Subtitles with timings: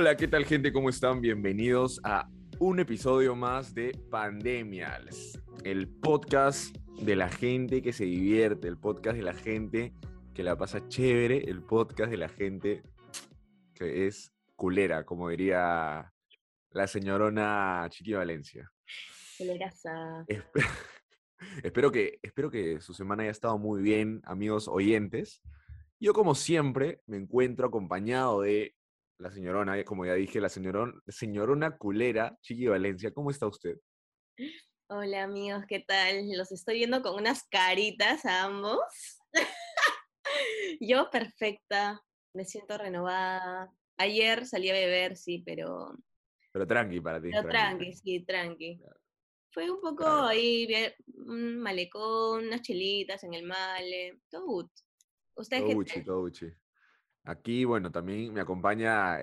[0.00, 0.72] Hola, ¿qué tal gente?
[0.72, 1.20] ¿Cómo están?
[1.20, 2.26] Bienvenidos a
[2.58, 9.18] un episodio más de Pandemials, el podcast de la gente que se divierte, el podcast
[9.18, 9.92] de la gente
[10.32, 12.82] que la pasa chévere, el podcast de la gente
[13.74, 16.10] que es culera, como diría
[16.70, 18.72] la señorona Chiqui Valencia.
[19.36, 20.24] Culeraza.
[20.28, 20.64] Espe-
[21.62, 25.42] espero, que, espero que su semana haya estado muy bien, amigos oyentes.
[26.00, 28.74] Yo, como siempre, me encuentro acompañado de
[29.20, 33.12] la señorona, como ya dije, la señorona, señorona culera, Chiqui Valencia.
[33.12, 33.76] ¿Cómo está usted?
[34.88, 36.26] Hola amigos, ¿qué tal?
[36.36, 38.80] Los estoy viendo con unas caritas a ambos.
[40.80, 42.02] Yo perfecta,
[42.34, 43.70] me siento renovada.
[43.98, 45.92] Ayer salí a beber, sí, pero,
[46.52, 47.28] Pero tranqui para ti.
[47.30, 48.80] pero tranqui, sí, tranqui.
[49.52, 50.26] Fue un poco Claro.
[50.28, 50.66] ahí,
[51.16, 54.70] un malecón, unas chelitas en el male, todo good.
[55.34, 56.30] ¿Ustedes Todo qué todo.
[57.24, 59.18] Aquí, bueno, también me acompaña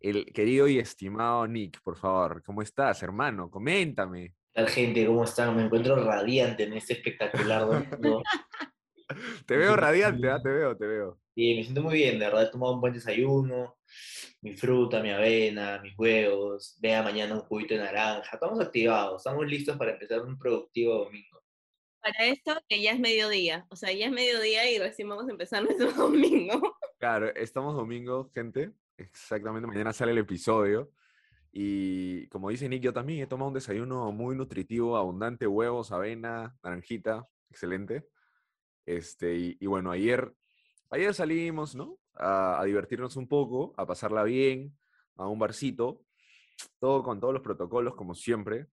[0.00, 2.42] el querido y estimado Nick, por favor.
[2.42, 3.50] ¿Cómo estás, hermano?
[3.50, 4.28] Coméntame.
[4.28, 5.06] ¿Qué tal, gente?
[5.06, 5.56] ¿Cómo están?
[5.56, 8.22] Me encuentro radiante en este espectacular domingo.
[9.46, 10.38] Te veo radiante, ¿ah?
[10.42, 11.18] Te veo, te veo.
[11.34, 12.42] Y me siento muy bien, de verdad.
[12.42, 13.78] He tomado un buen desayuno,
[14.42, 16.76] mi fruta, mi avena, mis huevos.
[16.80, 18.30] Vea mañana un juguito de naranja.
[18.34, 21.42] Estamos activados, estamos listos para empezar un productivo domingo.
[22.00, 25.32] Para esto, que ya es mediodía, o sea, ya es mediodía y recién vamos a
[25.32, 26.77] empezar nuestro domingo.
[26.98, 28.72] Claro, estamos domingo, gente.
[28.96, 30.90] Exactamente, mañana sale el episodio.
[31.52, 36.56] Y como dice Nick, yo también he tomado un desayuno muy nutritivo, abundante, huevos, avena,
[36.60, 38.08] naranjita, excelente.
[38.84, 40.34] Este, y, bueno, ayer,
[40.90, 42.00] ayer salimos, ¿no?
[42.14, 44.76] A, a divertirnos un poco, a pasarla bien,
[45.14, 46.02] a un barcito,
[46.80, 48.66] todo con todos los protocolos, como siempre.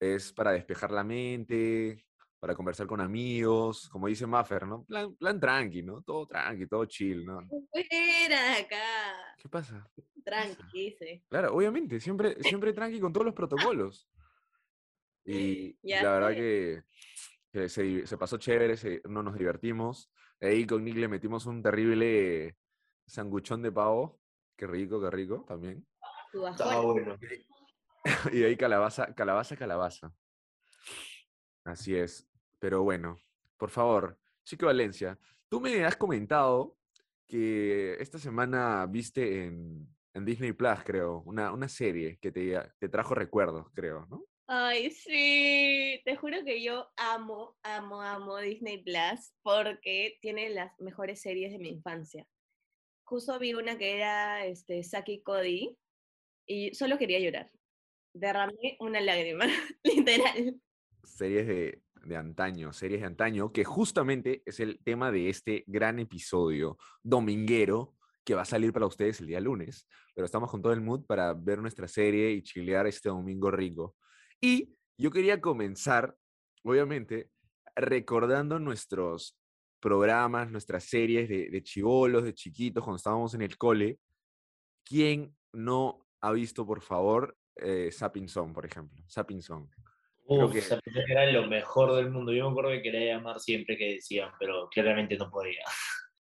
[0.00, 2.06] Es para despejar la mente,
[2.38, 4.84] para conversar con amigos, como dice Maffer, ¿no?
[4.84, 6.02] Plan, plan tranqui, ¿no?
[6.02, 7.40] Todo tranqui, todo chill, ¿no?
[7.70, 9.88] Fuera acá, ¿Qué pasa?
[10.24, 11.24] tranqui, dice.
[11.28, 14.08] Claro, obviamente, siempre, siempre tranqui con todos los protocolos.
[15.24, 16.82] Y, Ya la verdad que,
[17.52, 20.12] que se, se pasó chévere, se- no nos divertimos.
[20.40, 22.56] Ahí con Nick le metimos un terrible
[23.06, 24.20] sanguchón de pavo.
[24.56, 25.86] Qué rico, qué rico también.
[26.32, 26.92] Tu Estaba bajón.
[26.92, 27.16] bueno.
[28.32, 30.12] Y ahí calabaza, calabaza, calabaza.
[31.66, 32.28] Así es.
[32.60, 33.18] Pero bueno,
[33.56, 35.18] por favor, Chico Valencia,
[35.48, 36.78] tú me has comentado
[37.26, 39.94] que esta semana viste en,
[40.24, 44.24] Disney Plus, creo, una, una serie que te, te trajo recuerdos, creo, ¿no?
[44.46, 51.20] Ay, sí, te juro que yo amo, amo, amo Disney Plus porque tiene las mejores
[51.20, 52.26] series de mi infancia.
[53.04, 55.76] Justo vi una que era este, Saki Cody
[56.46, 57.50] y solo quería llorar.
[58.14, 59.44] Derramé una lágrima,
[59.82, 60.60] literal.
[61.06, 65.98] Series de, de antaño, series de antaño, que justamente es el tema de este gran
[65.98, 67.94] episodio dominguero
[68.24, 69.88] que va a salir para ustedes el día lunes.
[70.14, 73.96] Pero estamos con todo el mood para ver nuestra serie y chilear este domingo rico.
[74.40, 76.16] Y yo quería comenzar,
[76.64, 77.30] obviamente,
[77.76, 79.38] recordando nuestros
[79.80, 84.00] programas, nuestras series de, de chivolos, de chiquitos, cuando estábamos en el cole.
[84.84, 89.04] ¿Quién no ha visto, por favor, eh, Sapping Song, por ejemplo?
[89.06, 89.68] Sapping Song.
[90.26, 92.32] Creo Uf, que- esa era lo mejor del mundo.
[92.32, 95.62] Yo me acuerdo que quería llamar siempre que decían, pero claramente no podía.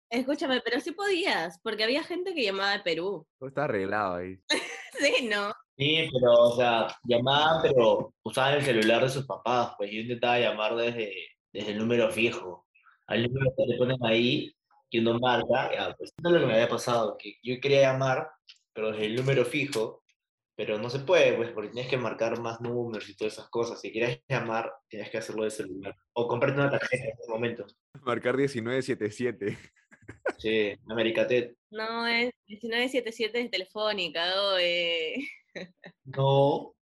[0.09, 3.25] Escúchame, pero sí podías, porque había gente que llamaba de Perú.
[3.39, 4.37] Todo está arreglado ahí.
[4.99, 5.51] Sí, ¿no?
[5.75, 9.73] Sí, pero, o sea, llamaban, pero usaban el celular de sus papás.
[9.75, 11.15] Pues yo intentaba llamar desde,
[11.51, 12.67] desde el número fijo.
[13.07, 14.53] Al número que te ponen ahí,
[14.91, 17.81] que uno marca, ya, pues eso es lo que me había pasado, que yo quería
[17.91, 18.29] llamar,
[18.71, 20.02] pero desde el número fijo,
[20.55, 23.81] pero no se puede, pues, porque tienes que marcar más números y todas esas cosas.
[23.81, 25.95] Si quieres llamar, tienes que hacerlo de celular.
[26.13, 27.65] O comprarte una tarjeta en ese momento.
[28.01, 29.57] Marcar 1977.
[30.37, 31.55] Sí, Americatet.
[31.71, 34.25] No, es 1977 de Telefónica.
[36.03, 36.75] No,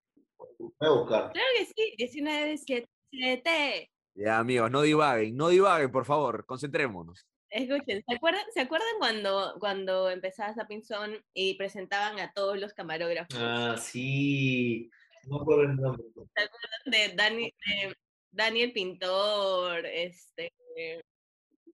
[0.58, 1.32] voy a buscar.
[1.34, 3.92] Claro que sí, 1977.
[4.16, 7.28] Ya, amigos, no divaguen, no divaguen, por favor, concentrémonos.
[7.52, 13.36] Escuchen, ¿se acuerdan, ¿se acuerdan cuando, cuando empezaba Sapinson y presentaban a todos los camarógrafos?
[13.38, 14.90] Ah, sí.
[15.26, 16.04] No me acuerdo el nombre.
[16.86, 17.96] De, Dani, de
[18.32, 20.54] Daniel Pintor, este.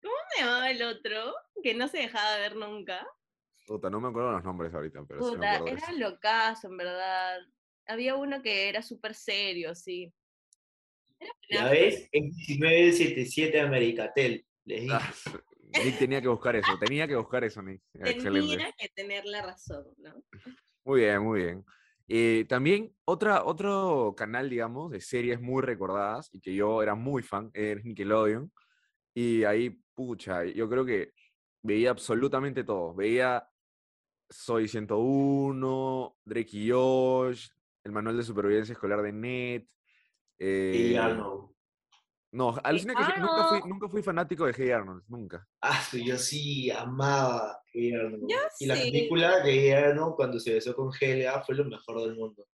[0.00, 1.34] ¿Cómo se llamaba el otro?
[1.62, 3.04] Que no se dejaba ver nunca.
[3.66, 5.98] Puta, no me acuerdo los nombres ahorita, pero sí me Puta, acuerdo de era eso.
[5.98, 7.40] locazo, en verdad.
[7.86, 10.12] Había uno que era súper serio, sí.
[11.18, 11.72] Era Ya buenazo.
[11.84, 14.46] ves, es 1977 Americatel.
[14.66, 14.94] Les dije.
[14.94, 15.12] Ah,
[15.82, 17.82] Nick tenía que buscar eso, tenía que buscar eso, Nick.
[17.94, 18.56] Excelente.
[18.56, 20.22] Tenía que tener la razón, ¿no?
[20.84, 21.64] Muy bien, muy bien.
[22.06, 27.22] Eh, también otra, otro canal, digamos, de series muy recordadas y que yo era muy
[27.22, 28.52] fan, es Nickelodeon.
[29.14, 31.12] Y ahí, pucha, yo creo que
[31.62, 32.94] veía absolutamente todo.
[32.94, 33.48] Veía
[34.28, 37.48] Soy 101, Drake y Josh,
[37.84, 39.62] el manual de supervivencia escolar de Ned.
[40.38, 41.53] Y eh, Arnold.
[42.34, 45.46] No, alucina que nunca fui, nunca fui fanático de Hey Arnold, nunca.
[45.60, 48.24] Ah, sí, yo sí amaba Hey Arnold.
[48.28, 52.00] Yo y la película de Hey Arnold cuando se besó con Helga fue lo mejor
[52.00, 52.46] del mundo.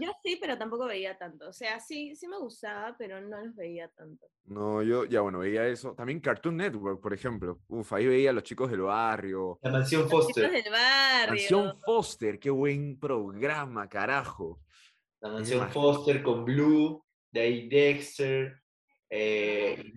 [0.00, 1.48] Yo sí, pero tampoco veía tanto.
[1.48, 4.26] O sea, sí, sí me gustaba, pero no los veía tanto.
[4.44, 5.94] No, yo ya bueno, veía eso.
[5.94, 7.60] También Cartoon Network, por ejemplo.
[7.68, 9.58] Uf, ahí veía a los chicos del barrio.
[9.62, 10.50] La mansión Chicos Foster.
[10.50, 11.28] del barrio.
[11.28, 14.62] Mansión Foster, qué buen programa, carajo.
[15.20, 15.68] La mansión?
[15.70, 18.59] Foster con Blue, de ahí Dexter,
[19.10, 19.92] eh,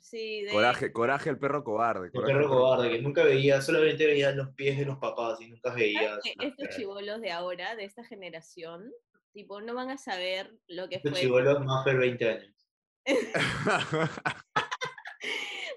[0.00, 2.06] sí, Coraje, coraje el perro cobarde.
[2.12, 5.74] el perro cobarde, que nunca veía, solamente veía los pies de los papás y nunca
[5.74, 6.18] veía.
[6.40, 8.90] estos chivolos de ahora, de esta generación,
[9.32, 11.20] tipo, no van a saber lo que Estos fue.
[11.20, 12.68] chivolos más de 20 años.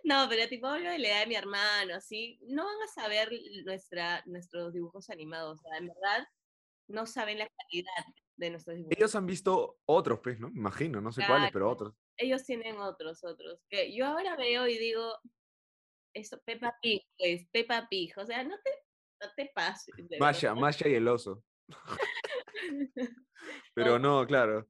[0.10, 3.30] No, pero tipo hablo de la edad de mi hermano, así, no van a saber
[3.63, 6.28] nuestra, nuestros dibujos animados, o sea, en verdad
[6.88, 8.06] no saben la calidad
[8.39, 8.97] de nuestros dibujos.
[8.97, 10.50] Ellos han visto otros, pues, ¿no?
[10.50, 11.94] Me Imagino, no sé cuáles, pero otros.
[12.18, 15.18] Ellos tienen otros, otros, que yo ahora veo y digo,
[16.13, 18.71] eso, Peppa Pig, pues, Peppa Pig, o sea, no te,
[19.21, 19.94] no te pases.
[20.19, 20.56] Masha.
[20.56, 21.44] Masha y el oso.
[23.74, 24.68] Pero no, claro,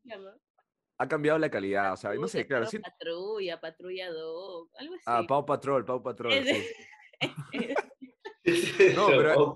[1.01, 2.67] ha cambiado la calidad, o sea, no sé, claro.
[2.81, 5.03] Patrulla, Patrulla Dog, algo así.
[5.05, 6.33] Ah, Pau Patrol, Pau Patrol.
[6.33, 6.65] Sí.
[8.95, 9.55] No, pero-.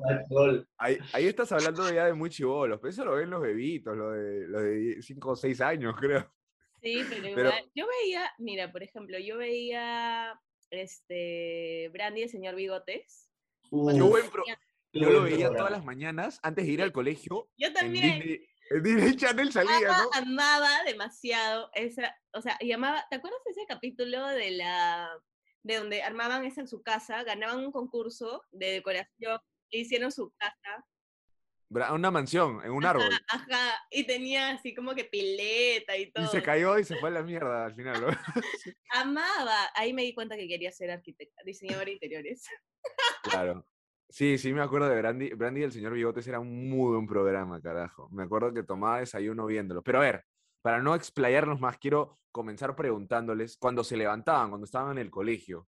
[0.78, 4.14] Ahí, ahí estás hablando ya de muy chivolos, pero eso lo ven los bebitos, los
[4.14, 6.32] de, los de 5 o 6 años, creo.
[6.82, 10.38] Sí, pero Pero- igual, yo veía, mira, por ejemplo, yo veía
[10.70, 13.30] este Brandy, el señor Bigotes.
[13.72, 14.44] Buen pro-
[14.92, 17.50] Yo lo veía todas las mañanas antes de ir al colegio.
[17.58, 20.10] Yo En también Disney, en Disney Channel salía, amaba, ¿no?
[20.14, 25.10] amaba demasiado esa, o sea, y amaba, ¿te acuerdas de ese capítulo de la,
[25.64, 29.40] de donde armaban esa en su casa, ganaban un concurso de decoración,
[29.72, 30.86] e hicieron su casa,
[31.92, 33.10] Una mansión, en un árbol.
[33.28, 36.26] ajá, y tenía así como que pileta y todo.
[36.26, 37.96] Y se cayó y se fue a la mierda al final.
[38.92, 42.46] Amaba, ahí me di cuenta que quería ser arquitecta, diseñadora de interiores.
[43.24, 43.66] Claro.
[44.10, 45.30] Sí, sí, me acuerdo de Brandy.
[45.34, 48.10] Brandy y el señor Bigotes era un muy buen programa, carajo.
[48.12, 49.82] Me acuerdo que tomaba desayuno viéndolo.
[49.82, 50.26] Pero a ver,
[50.64, 55.68] para no explayarnos más, quiero comenzar preguntándoles cuando se levantaban, cuando estaban en el colegio.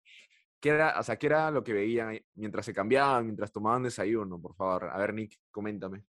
[0.59, 4.41] ¿Qué era, o sea, ¿qué era lo que veían mientras se cambiaban, mientras tomaban desayuno?
[4.41, 4.89] Por favor.
[4.91, 6.05] A ver, Nick, coméntame.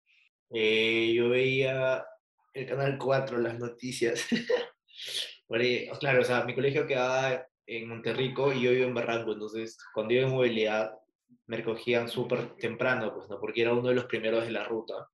[0.50, 2.04] Eh, yo veía
[2.52, 4.26] el canal 4, las noticias.
[6.00, 10.14] Claro, o sea, mi colegio quedaba en Monterrico y yo vivo en Barranco, entonces cuando
[10.14, 10.94] iba en movilidad
[11.46, 13.38] me recogían súper temprano, pues, ¿no?
[13.38, 15.10] Porque era uno de los primeros de la ruta.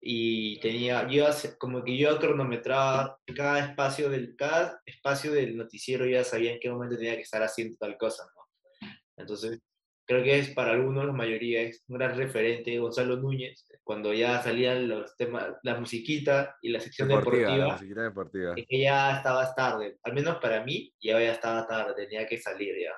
[0.00, 1.26] Y tenía, yo
[1.58, 6.70] como que yo cronometraba cada espacio del, cada espacio del noticiero, ya sabía en qué
[6.70, 8.88] momento tenía que estar haciendo tal cosa, ¿no?
[9.16, 9.58] Entonces,
[10.06, 14.42] creo que es para algunos, la mayoría, es un gran referente Gonzalo Núñez, cuando ya
[14.42, 18.54] salían los temas, la musiquita y la sección Deportiva, la deportiva, musiquita deportiva.
[18.56, 22.38] es que ya estabas tarde, al menos para mí, ya ya estaba tarde, tenía que
[22.38, 22.94] salir ya.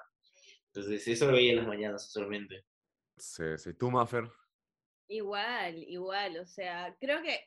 [0.72, 2.64] Entonces, eso lo veía en las mañanas usualmente.
[3.16, 3.74] Sí, sí.
[3.74, 4.30] ¿Tú, Maffer?
[5.08, 7.40] Igual, igual, o sea, creo que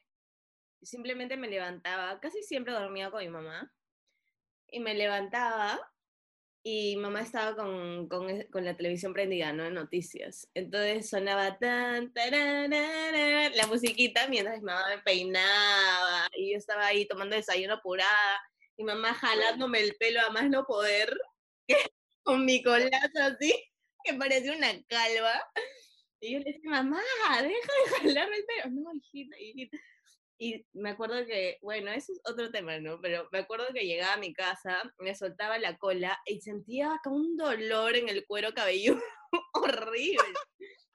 [0.83, 3.73] simplemente me levantaba, casi siempre dormía con mi mamá,
[4.67, 5.79] y me levantaba
[6.63, 9.65] y mamá estaba con, con, e- con la televisión prendida, ¿no?
[9.65, 10.49] En noticias.
[10.55, 17.07] Entonces sonaba tan, tararara, la musiquita mientras mi mamá me peinaba y yo estaba ahí
[17.07, 18.41] tomando desayuno apurada
[18.77, 21.13] y mamá jalándome el pelo a más no poder,
[22.23, 23.53] con mi colazo así,
[24.03, 25.43] que parecía una calva.
[26.21, 27.01] Y yo le decía, mamá,
[27.41, 28.69] deja de jalarme el pelo.
[28.69, 29.77] No, hijita, hijita.
[30.37, 33.01] Y me acuerdo que, bueno, eso es otro tema, ¿no?
[33.01, 37.15] Pero me acuerdo que llegaba a mi casa, me soltaba la cola y sentía como
[37.15, 39.01] un dolor en el cuero cabelludo
[39.53, 40.23] horrible.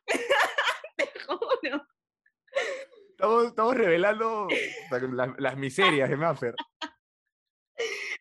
[0.97, 1.87] Te juro.
[3.11, 4.49] Estamos, estamos revelando
[4.90, 6.54] las, las miserias de Maffer.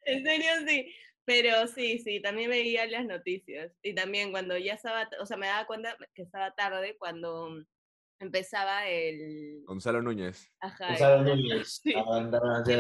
[0.06, 0.94] En serio, sí.
[1.26, 3.72] Pero sí, sí, también veía las noticias.
[3.82, 7.50] Y también cuando ya estaba, o sea, me daba cuenta que estaba tarde cuando
[8.20, 9.64] empezaba el...
[9.66, 10.52] Gonzalo Núñez.
[10.60, 11.94] Ajá, Gonzalo el- Núñez, sí.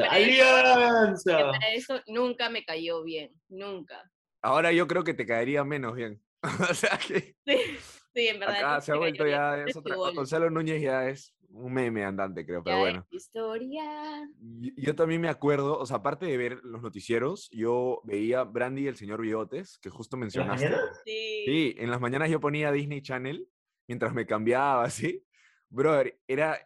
[0.09, 1.37] ¡Alianza!
[1.51, 4.09] para eso nunca me cayó bien, nunca.
[4.41, 6.21] Ahora yo creo que te caería menos bien.
[6.69, 7.57] o sea que Sí,
[8.13, 8.57] sí, en verdad.
[8.57, 9.95] acá se ha vuelto ya es otra.
[9.95, 13.05] Gonzalo Núñez ya es un meme andante, creo, pero Ya bueno.
[13.11, 13.83] es historia.
[14.39, 18.83] Yo, yo también me acuerdo, o sea, aparte de ver los noticieros, yo veía Brandy
[18.83, 20.69] y el señor Bigotes, que justo ¿En las mencionaste.
[20.69, 21.01] mañanas?
[21.05, 21.43] Sí.
[21.45, 23.47] Sí, en las mañanas yo ponía Disney Channel
[23.87, 25.23] mientras me cambiaba, así.
[25.69, 26.57] Brother, era,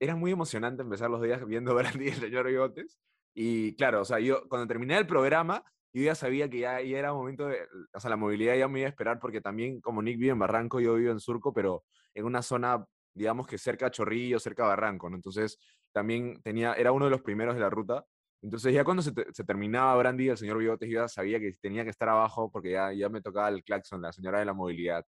[0.00, 2.98] era muy emocionante empezar los días viendo Brandy y el señor Bigotes.
[3.34, 6.98] Y claro, o sea, yo cuando terminé el programa, yo ya sabía que ya, ya
[6.98, 7.58] era momento de,
[7.92, 10.38] o sea, la movilidad ya me iba a esperar porque también como Nick vive en
[10.38, 12.84] Barranco, yo vivo en Surco, pero en una zona,
[13.18, 15.16] digamos que cerca a Chorrillo, cerca a Barranco, ¿no?
[15.16, 15.58] Entonces
[15.92, 18.04] también tenía, era uno de los primeros de la ruta.
[18.40, 21.52] Entonces ya cuando se, te- se terminaba Brandy, el señor Bigotes, yo ya sabía que
[21.60, 24.52] tenía que estar abajo porque ya, ya me tocaba el claxon, la señora de la
[24.54, 25.04] movilidad.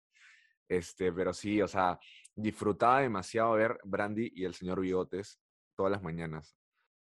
[0.67, 1.99] Este, pero sí, o sea,
[2.35, 5.39] disfrutaba demasiado ver Brandy y el señor Bigotes
[5.75, 6.55] todas las mañanas.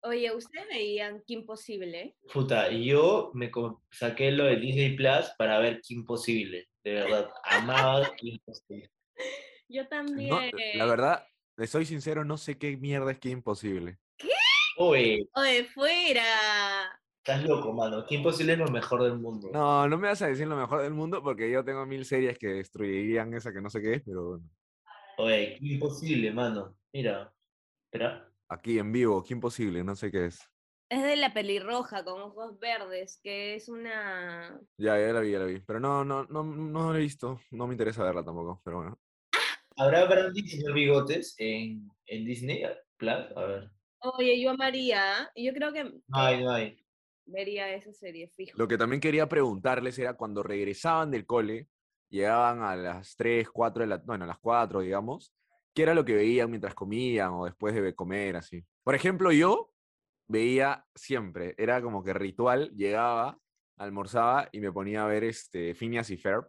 [0.05, 2.17] Oye, ¿ustedes veían Kim Possible?
[2.33, 3.51] Puta, y yo me
[3.91, 6.69] saqué lo de Disney Plus para ver Kim Possible.
[6.85, 8.91] De verdad, amaba Kim Possible.
[9.69, 10.51] Yo No, también.
[10.75, 13.99] la verdad, le soy sincero, no sé qué mierda es que imposible.
[14.77, 16.23] Oye, Oye, fuera.
[17.19, 18.07] estás loco, mano.
[18.07, 19.51] Kim Possible es lo mejor del mundo.
[19.53, 22.39] No, no me vas a decir lo mejor del mundo porque yo tengo mil series
[22.39, 24.45] que destruirían esa que no sé qué es, pero bueno.
[25.19, 26.77] Oye, Kim Possible, mano.
[26.93, 27.35] Mira,
[27.87, 28.31] espera.
[28.49, 30.41] Aquí en vivo, qué imposible, no sé qué es.
[30.91, 34.59] Es de la pelirroja con ojos verdes, que es una...
[34.79, 35.61] Ya, ya la vi, ya la vi.
[35.61, 37.39] Pero no, no, no, no la he visto.
[37.51, 38.99] No me interesa verla tampoco, pero bueno.
[39.79, 42.65] ¿Habrá Brandy y señor Bigotes en, en Disney
[42.97, 43.27] Plus?
[43.37, 43.71] A ver.
[44.01, 46.77] Oye, yo amaría, yo creo que, No hay, no hay.
[47.27, 48.57] vería esa serie, fijo.
[48.57, 51.69] Lo que también quería preguntarles era cuando regresaban del cole,
[52.09, 55.33] llegaban a las 3, 4 de la, bueno, a las 4, digamos,
[55.75, 58.65] ¿qué era lo que veían mientras comían o después de comer, así?
[58.83, 59.71] Por ejemplo, yo
[60.27, 63.39] veía siempre, era como que ritual, llegaba,
[63.77, 66.49] almorzaba y me ponía a ver este, Phineas y Ferb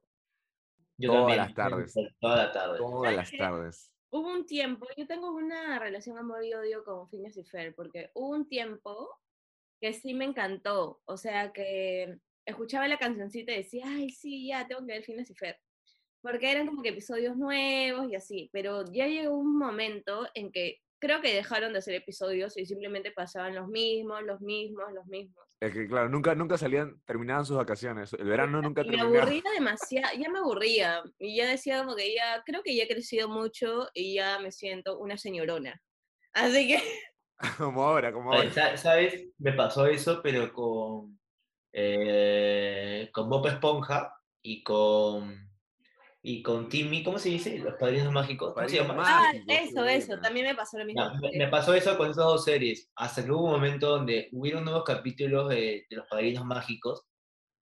[0.99, 1.37] Yo Todas también.
[1.37, 1.93] las tardes.
[2.19, 2.77] Toda la tarde.
[2.77, 3.93] todas ¿Sabes las tardes.
[4.11, 8.11] Hubo un tiempo, yo tengo una relación amor y odio con Phineas y Fer, porque
[8.15, 9.09] hubo un tiempo
[9.79, 14.67] que sí me encantó, o sea, que escuchaba la cancioncita y decía, ay, sí, ya,
[14.67, 15.57] tengo que ver Phineas y Fer,
[16.21, 20.81] porque eran como que episodios nuevos y así, pero ya llegó un momento en que
[20.99, 25.45] creo que dejaron de hacer episodios y simplemente pasaban los mismos, los mismos, los mismos.
[25.61, 28.13] Es que claro, nunca, nunca salían, terminaban sus vacaciones.
[28.13, 29.23] El verano nunca Y me terminaba.
[29.23, 31.01] aburría demasiado, ya me aburría.
[31.17, 34.51] Y ya decía como que ya, creo que ya he crecido mucho y ya me
[34.51, 35.81] siento una señorona.
[36.33, 36.79] Así que,
[37.57, 38.51] Como ahora, como ahora.
[38.51, 39.27] sa- ¿Sabes?
[39.37, 41.19] Me pasó eso, pero con,
[41.73, 45.48] eh, con Bob Esponja y con,
[46.21, 47.57] y con Timmy, ¿cómo se dice?
[47.59, 48.53] Los padrinos mágicos.
[48.53, 49.03] ¿Cómo se Padrinos llama?
[49.03, 49.41] mágicos.
[49.47, 51.01] ah, eso, eso, también me pasó lo mismo.
[51.01, 54.29] Ya, me, me pasó eso con esas dos series, hasta que hubo un momento donde
[54.33, 57.05] hubieron nuevos capítulos de, de los padrinos mágicos,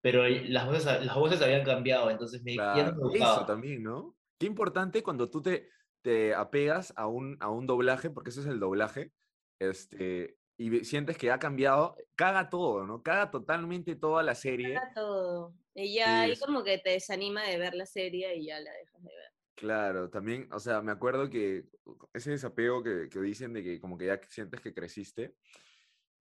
[0.01, 3.83] pero las voces, las voces habían cambiado, entonces me, ya no Claro, me eso también,
[3.83, 4.15] ¿no?
[4.39, 5.69] Qué importante cuando tú te,
[6.01, 9.11] te apegas a un, a un doblaje, porque ese es el doblaje,
[9.59, 13.03] este, y sientes que ha cambiado, caga todo, ¿no?
[13.03, 14.71] Caga totalmente toda la serie.
[14.71, 15.53] Era todo.
[15.75, 19.03] Y ya ahí como que te desanima de ver la serie y ya la dejas
[19.03, 19.31] de ver.
[19.55, 21.65] Claro, también, o sea, me acuerdo que
[22.13, 25.35] ese desapego que, que dicen de que como que ya sientes que creciste,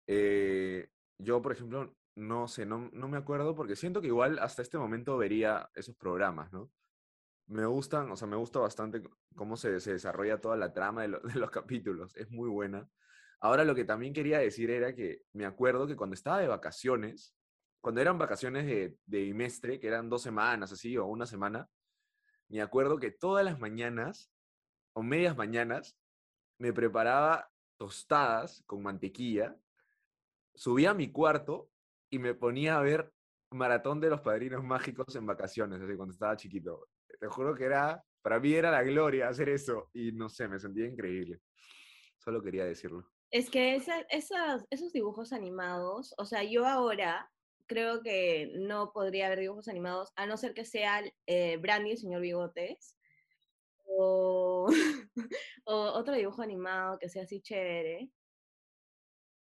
[0.06, 0.88] eh,
[1.18, 4.78] yo, por ejemplo, no sé, no, no me acuerdo porque siento que igual hasta este
[4.78, 6.70] momento vería esos programas, ¿no?
[7.46, 9.02] Me gustan, o sea, me gusta bastante
[9.34, 12.88] cómo se, se desarrolla toda la trama de, lo- de los capítulos, es muy buena.
[13.40, 17.34] Ahora lo que también quería decir era que me acuerdo que cuando estaba de vacaciones,
[17.80, 21.68] cuando eran vacaciones de, de bimestre, que eran dos semanas así o una semana,
[22.48, 24.30] me acuerdo que todas las mañanas
[24.94, 25.98] o medias mañanas
[26.58, 29.56] me preparaba tostadas con mantequilla,
[30.54, 31.70] subía a mi cuarto
[32.10, 33.12] y me ponía a ver
[33.50, 36.88] Maratón de los Padrinos Mágicos en vacaciones, así cuando estaba chiquito.
[37.20, 40.58] Te juro que era, para mí era la gloria hacer eso y no sé, me
[40.58, 41.40] sentía increíble.
[42.18, 43.06] Solo quería decirlo.
[43.36, 47.30] Es que esa- esas, esos dibujos animados, o sea, yo ahora
[47.66, 51.98] creo que no podría ver dibujos animados, a no ser que sea eh, Brandy, el
[51.98, 52.96] señor Bigotes,
[53.84, 54.66] o,
[55.66, 58.08] o otro dibujo animado que sea así chévere.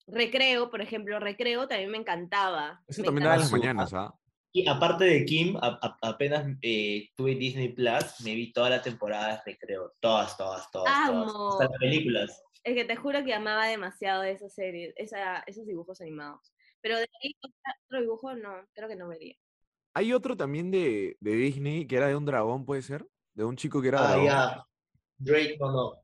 [0.08, 2.82] Recreo, por ejemplo, Recreo también me encantaba.
[2.88, 4.12] Eso me también daba en las mañanas, ¿ah?
[4.64, 8.82] Y aparte de Kim, a- a- apenas eh, tuve Disney Plus, me vi toda la
[8.82, 11.48] temporada de Recreo, todas, todas, todas, todas, Amo.
[11.50, 12.42] hasta las películas.
[12.64, 16.52] Es que te juro que amaba demasiado esa serie, esa, esos dibujos animados.
[16.80, 17.36] Pero de ahí
[17.86, 19.34] otro dibujo no, creo que no vería.
[19.94, 23.06] Hay otro también de, de Disney que era de un dragón, ¿puede ser?
[23.34, 24.26] De un chico que era Ah, dragón.
[24.26, 24.64] ya.
[25.18, 26.02] Drake, no, no.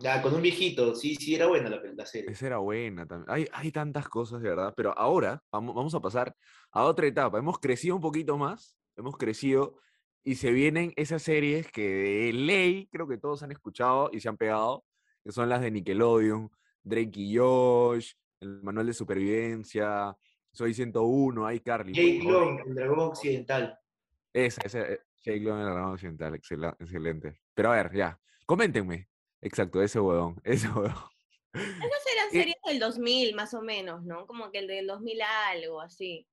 [0.00, 2.30] Ya, con un viejito, sí, sí, era buena la, la serie.
[2.30, 3.30] Esa era buena también.
[3.30, 4.74] Hay, hay tantas cosas, de verdad.
[4.76, 6.34] Pero ahora vamos, vamos a pasar
[6.72, 7.38] a otra etapa.
[7.38, 9.78] Hemos crecido un poquito más, hemos crecido
[10.22, 14.28] y se vienen esas series que de ley creo que todos han escuchado y se
[14.28, 14.84] han pegado,
[15.22, 16.50] que son las de Nickelodeon,
[16.82, 20.16] Drake y Josh, el manual de supervivencia,
[20.50, 21.92] Soy 101, iCarly.
[21.92, 22.22] por Jake.
[22.22, 23.78] Long, el dragón occidental.
[24.32, 27.40] Esa, esa, eh, Jake Long en el dragón occidental, excelente.
[27.52, 29.08] Pero a ver, ya, coméntenme.
[29.44, 31.10] Exacto, ese huevón, ese huevón.
[31.52, 34.26] Esas eran series del 2000 más o menos, ¿no?
[34.26, 36.26] Como que el del 2000 algo, así.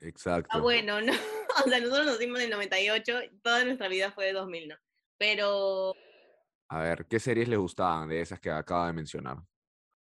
[0.00, 0.48] Exacto.
[0.52, 1.12] Ah, bueno, no.
[1.12, 4.76] O sea, nosotros nos dimos en el 98, toda nuestra vida fue de 2000, ¿no?
[5.18, 5.94] Pero
[6.68, 9.38] A ver, ¿qué series les gustaban de esas que acaba de mencionar?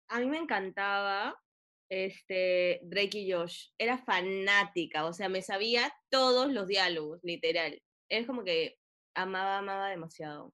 [0.09, 1.37] a mí me encantaba
[1.89, 3.71] este Drake y Josh.
[3.79, 7.81] Era fanática, o sea, me sabía todos los diálogos, literal.
[8.09, 8.79] Es como que
[9.15, 10.53] amaba, amaba demasiado.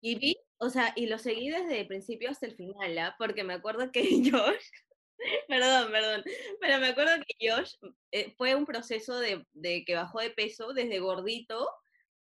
[0.00, 3.14] Y vi, o sea, y lo seguí desde el principio hasta el final, ¿ah?
[3.18, 4.02] Porque me acuerdo que
[4.32, 4.66] Josh,
[5.48, 6.24] perdón, perdón,
[6.60, 7.74] pero me acuerdo que Josh
[8.12, 11.68] eh, fue un proceso de, de que bajó de peso desde gordito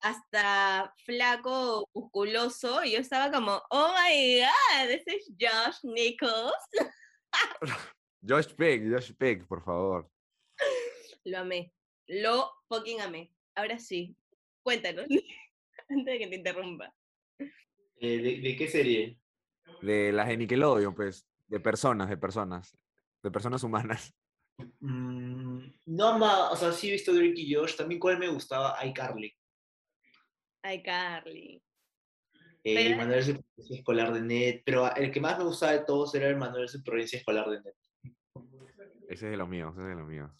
[0.03, 6.53] hasta flaco, musculoso, y yo estaba como, oh my god, ese es Josh Nichols.
[8.29, 10.11] Josh Peck, Josh Peck, por favor.
[11.25, 11.73] Lo amé,
[12.09, 13.33] lo fucking amé.
[13.55, 14.17] Ahora sí,
[14.65, 15.07] cuéntanos,
[15.89, 16.93] antes de que te interrumpa.
[18.03, 19.17] Eh, ¿de, de qué serie?
[19.81, 22.77] De las de Nickelodeon, pues, de personas, de personas,
[23.23, 24.13] de personas humanas.
[24.81, 27.77] Mm, no, ma, o sea, sí he visto Drake y Josh.
[27.77, 29.33] También cuál me gustaba, iCarly.
[30.65, 31.63] Ay, Carly.
[32.65, 34.63] Eh, Pero- el manual de supervivencia escolar de NET.
[34.67, 37.61] Pero el que más me gustaba de todos era el manual de supervivencia escolar de
[37.61, 37.77] NET.
[39.09, 40.31] Ese es de los míos, ese es de los míos.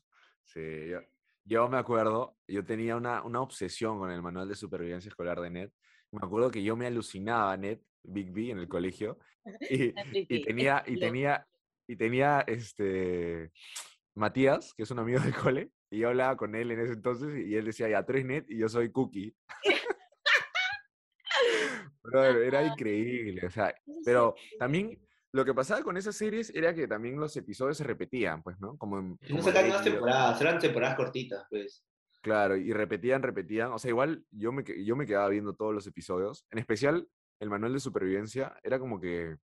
[0.45, 0.99] Sí, yo,
[1.45, 5.51] yo me acuerdo, yo tenía una, una obsesión con el manual de supervivencia escolar de
[5.51, 5.73] NET.
[6.13, 9.19] Me acuerdo que yo me alucinaba a NET, Big B, en el colegio.
[9.69, 11.45] Y, tenía, y tenía,
[11.89, 13.51] y tenía este
[14.15, 17.45] Matías, que es un amigo del cole, y yo hablaba con él en ese entonces,
[17.45, 19.35] y él decía, ya, tú eres Net y yo soy Cookie.
[22.05, 25.01] Brother, era increíble, o sea, pero también
[25.33, 28.77] lo que pasaba con esas series era que también los episodios se repetían, pues, ¿no?
[28.77, 31.85] Como en, No sacan más temporadas, eran temporadas cortitas, pues.
[32.23, 33.73] Claro, y repetían, repetían.
[33.73, 36.47] O sea, igual yo me, yo me quedaba viendo todos los episodios.
[36.51, 37.09] En especial,
[37.41, 39.37] el manual de supervivencia era como que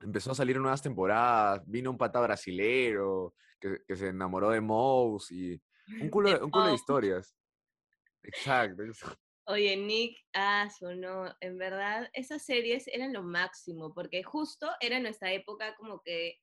[0.00, 1.62] empezó a salir nuevas temporadas.
[1.66, 5.60] Vino un pata brasilero que, que se enamoró de Mouse y
[6.00, 7.34] un culo, De un culo de historias.
[8.22, 8.82] Exacto.
[9.46, 15.32] Oye, Nick, ah, no, en verdad, esas series eran lo máximo, porque justo era nuestra
[15.32, 16.38] época como que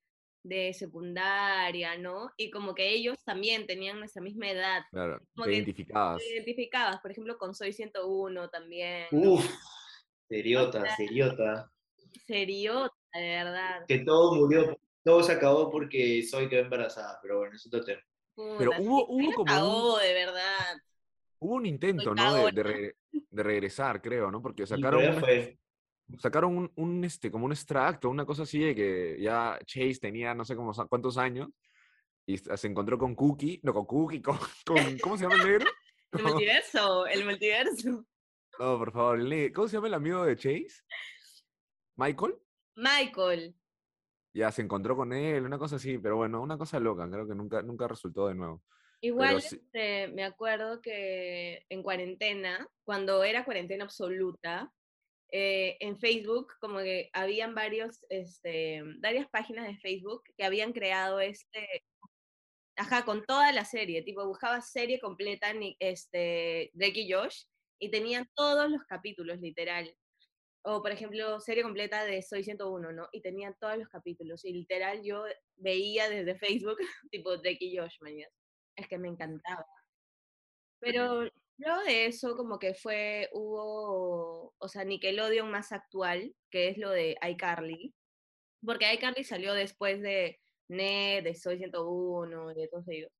[0.47, 2.31] de secundaria, ¿no?
[2.37, 4.83] Y como que ellos también tenían nuestra misma edad.
[4.91, 6.21] Claro, Como te que identificabas.
[6.21, 9.07] Te identificabas, por ejemplo, con Soy 101 también.
[9.11, 9.33] ¿no?
[9.33, 9.49] Uf,
[10.29, 11.71] seriota, seriota.
[12.27, 13.85] Seriota, de verdad.
[13.87, 18.01] Que todo murió, todo se acabó porque Soy quedó embarazada, pero bueno, es otro tema.
[18.35, 20.77] Pero Puta, hubo, hubo como un, cagó, de verdad.
[21.39, 22.35] hubo un intento, ¿no?
[22.45, 24.41] De, de re- de regresar, creo, ¿no?
[24.41, 25.57] Porque sacaron una- fue.
[26.19, 30.33] Sacaron un, un, este, como un extracto, una cosa así de que ya Chase tenía
[30.33, 31.49] no sé cómo, cuántos años
[32.27, 35.65] y se encontró con Cookie, no con Cookie, con, con- ¿cómo se llama el negro?
[36.11, 38.05] El multiverso, el multiverso.
[38.57, 39.19] no, por favor,
[39.53, 40.81] ¿cómo se llama el amigo de Chase?
[41.97, 42.35] Michael.
[42.77, 43.53] Michael.
[44.33, 47.35] Ya se encontró con él, una cosa así, pero bueno, una cosa loca, creo que
[47.35, 48.63] nunca, nunca resultó de nuevo.
[49.01, 54.71] Igual sí- este, me acuerdo que en cuarentena, cuando era cuarentena absoluta,
[55.37, 61.19] eh, en Facebook como que habían varios, este, varias páginas de Facebook que habían creado
[61.19, 61.83] este,
[62.77, 67.43] ajá, con toda la serie, tipo buscabas serie completa, este, Drake y Josh,
[67.79, 69.93] y tenían todos los capítulos, literal.
[70.63, 73.09] O, por ejemplo, serie completa de Soy 101, ¿no?
[73.11, 74.45] Y tenían todos los capítulos.
[74.45, 75.25] Y literal yo
[75.57, 76.77] veía desde Facebook,
[77.11, 78.31] tipo Drake y Josh, mañana.
[78.77, 79.65] Es que me encantaba.
[80.79, 86.77] Pero luego de eso, como que fue, hubo, o sea, Nickelodeon más actual, que es
[86.77, 87.93] lo de iCarly.
[88.65, 90.39] Porque iCarly salió después de
[90.69, 93.11] Ned, de Soy 101 y de todos ellos.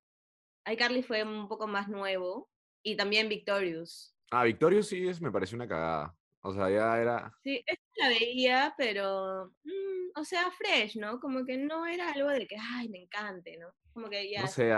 [0.66, 2.50] iCarly fue un poco más nuevo.
[2.84, 4.16] Y también Victorious.
[4.32, 6.16] Ah, Victorious sí es, me pareció una cagada.
[6.42, 11.20] O sea, ya era, Sí, esta la veía, pero, mm, o sea, fresh, ¿no?
[11.20, 13.70] Como que no era algo de que, ay, me encante, ¿no?
[13.92, 14.42] Como que ya.
[14.42, 14.72] no sé,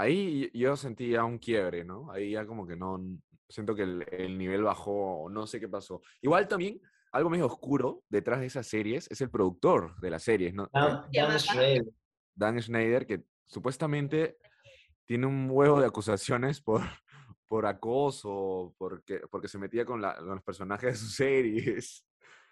[0.00, 2.10] ahí yo sentía un quiebre, ¿no?
[2.10, 3.00] Ahí ya como que no,
[3.48, 6.02] siento que el, el nivel bajó, no sé qué pasó.
[6.22, 6.80] Igual también,
[7.12, 10.68] algo medio oscuro detrás de esas series es el productor de las series, ¿no?
[10.72, 11.36] Dan, llama
[12.34, 14.38] Dan Schneider, que supuestamente
[15.06, 16.80] tiene un huevo de acusaciones por,
[17.46, 22.06] por acoso, porque, porque se metía con, la- con los personajes de sus series.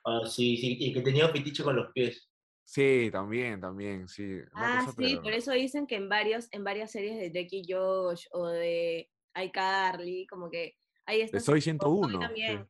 [0.04, 2.27] Ah, sí, sí, y que tenía un fetiche con los pies.
[2.70, 4.40] Sí, también, también, sí.
[4.52, 7.48] Ah, cosa, sí, pero- por eso dicen que en varios, en varias series de Drake
[7.56, 9.10] y Josh o de
[9.42, 10.76] iCarly, como que
[11.06, 12.08] hay estas Soy o 101.
[12.12, 12.18] sí.
[12.18, 12.68] también.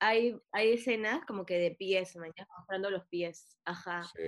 [0.00, 3.58] Hay, hay escenas como que de pies, mañana mostrando los pies.
[3.66, 4.04] Ajá.
[4.16, 4.22] Sí.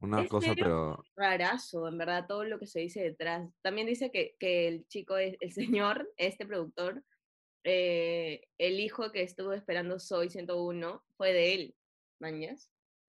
[0.00, 3.48] Una ¿En cosa, pero Rarazo, en verdad, todo lo que se dice detrás.
[3.62, 7.04] También dice que, que el chico, es- el señor, este productor,
[7.62, 11.76] eh, el hijo que estuvo esperando Soy 101 fue de él,
[12.18, 12.72] mañas.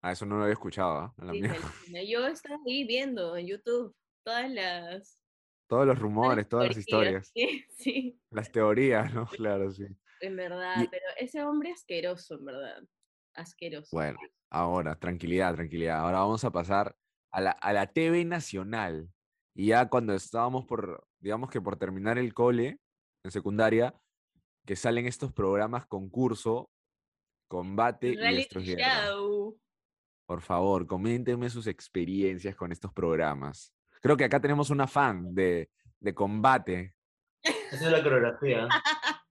[0.07, 1.14] A eso no lo había escuchado, ¿ah?
[1.19, 1.51] A la Sí, mía.
[1.51, 2.03] me alucina.
[2.05, 5.19] Yo estaba ahí viendo en YouTube todas las,
[5.69, 7.31] Todos los rumores, todas las historias.
[7.35, 9.27] Sí, sí, Las teorías, ¿no?
[9.27, 9.85] Claro, sí.
[10.21, 10.83] en verdad.
[10.83, 12.83] Y- Pero ese hombre asqueroso, en verdad.
[13.35, 13.88] Asqueroso.
[13.97, 14.19] Bueno,
[14.51, 15.99] ahora, tranquilidad, tranquilidad.
[15.99, 16.97] Ahora vamos a pasar
[17.33, 19.11] a la, a la TV nacional.
[19.55, 22.79] Y ya cuando estábamos por, digamos que por terminar el cole,
[23.25, 23.95] en secundaria,
[24.64, 26.71] que salen estos programas concurso,
[27.49, 29.07] combate y Reality guerra.
[29.09, 29.59] show.
[30.27, 33.73] Por favor, coméntenme sus experiencias con estos programas.
[34.03, 36.97] Creo que acá tenemos una fan de, de combate.
[37.43, 38.69] Esa es la coreografía.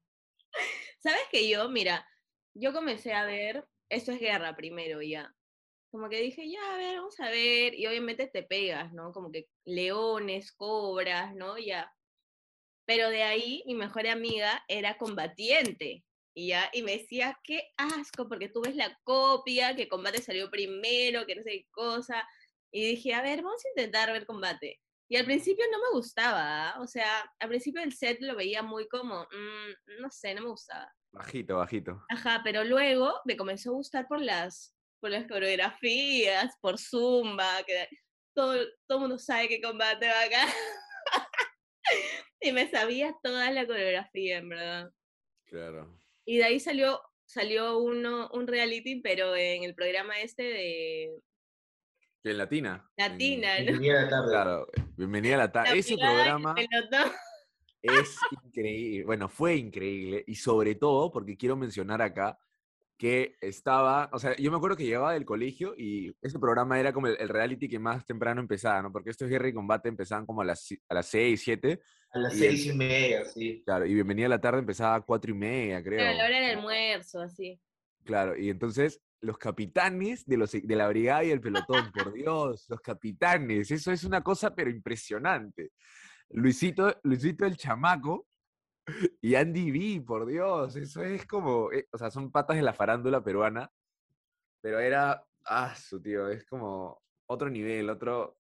[0.99, 2.07] ¿Sabes que yo, mira,
[2.53, 5.35] yo comencé a ver, esto es guerra primero ya.
[5.91, 7.75] Como que dije, ya, a ver, vamos a ver.
[7.75, 9.11] Y obviamente te pegas, ¿no?
[9.11, 11.57] Como que leones, cobras, ¿no?
[11.57, 11.93] Ya.
[12.85, 16.04] Pero de ahí mi mejor amiga era combatiente.
[16.37, 20.51] Y ya, y me decía, qué asco, porque tú ves la copia, que combate salió
[20.51, 22.27] primero, que no sé qué cosa.
[22.71, 24.81] Y dije, a ver, vamos a intentar ver combate.
[25.07, 26.81] Y al principio no me gustaba, ¿ah?
[26.81, 30.49] o sea, al principio el set lo veía muy como, mm, no sé, no me
[30.49, 30.91] gustaba.
[31.13, 32.03] Bajito, bajito.
[32.09, 37.87] Ajá, pero luego me comenzó a gustar por las, por las coreografías, por Zumba, que
[38.33, 38.55] todo,
[38.87, 40.53] todo el mundo sabe que combate va acá.
[42.41, 44.91] y me sabía toda la coreografía, en verdad.
[45.45, 46.04] Claro.
[46.25, 51.21] Y de ahí salió, salió uno, un reality, pero en el programa este de
[52.23, 52.89] en Latina.
[52.97, 53.71] en- Latina, ¿no?
[53.73, 54.29] venía la tarde.
[54.29, 55.77] Claro, bienvenida a la tarde.
[55.77, 56.55] Ese programa
[57.83, 59.05] es increíble.
[59.05, 60.23] Bueno, fue increíble.
[60.25, 62.39] Y sobre todo, porque quiero mencionar acá
[62.97, 66.93] que estaba, o sea, yo me acuerdo que llegaba del colegio y ese programa era
[66.93, 68.91] como el, el reality que más temprano empezaba, ¿no?
[68.91, 71.81] Porque estos guerra y combate empezaban como a las, a las 6, 7,
[72.11, 73.61] A las Y el- seis y media, sí.
[73.65, 75.99] claro, y bienvenida a la tarde empezaba a 4 y media, creo.
[75.99, 77.59] Pero a la hora del almuerzo, así.
[78.05, 82.65] Claro, y entonces los capitanes de, los, de la brigada y el pelotón, por Dios,
[82.69, 85.71] los capitanes, eso es una cosa pero impresionante.
[86.29, 88.27] Luisito, Luisito el chamaco
[89.21, 92.73] y Andy B, por Dios, eso es como, eh, o sea, son patas de la
[92.73, 93.71] farándula peruana,
[94.61, 98.37] pero era, ah, su tío, es como otro nivel, otro,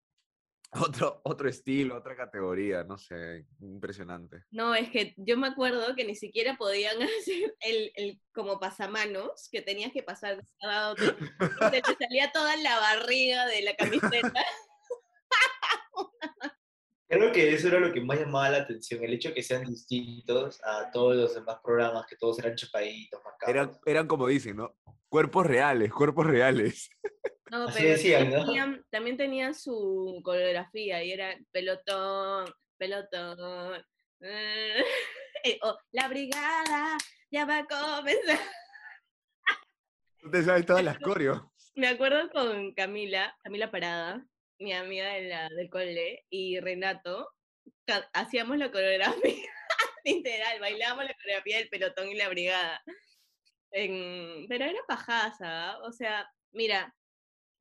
[0.73, 4.45] otro, otro estilo, otra categoría, no sé, impresionante.
[4.51, 9.49] No, es que yo me acuerdo que ni siquiera podían hacer el, el como pasamanos,
[9.51, 12.79] que tenías que pasar de un lado a otro, y se te salía toda la
[12.79, 14.45] barriga de la camiseta.
[17.09, 19.65] Creo que eso era lo que más llamaba la atención, el hecho de que sean
[19.65, 23.55] distintos a todos los demás programas, que todos eran chupaditos, marcados.
[23.55, 24.77] Eran, eran como dicen, ¿no?
[25.09, 26.91] Cuerpos reales, cuerpos reales.
[27.51, 28.45] No, Así pero decían, también, ¿no?
[28.47, 32.45] tenían, también tenían su coreografía y era pelotón,
[32.77, 33.83] pelotón.
[34.21, 34.85] eh,
[35.45, 36.99] eh, o la brigada
[37.31, 38.39] ya va a comenzar.
[40.21, 41.41] Tú te sabes todas las coreos.
[41.75, 44.27] Me acuerdo con Camila, Camila Parada,
[44.59, 47.31] mi amiga de la, del cole, y Renato,
[48.13, 49.35] hacíamos la coreografía,
[50.05, 52.83] literal, bailábamos la coreografía del pelotón y la brigada.
[53.71, 55.79] En- pero era pajaza, ¿ah?
[55.83, 56.95] o sea, mira,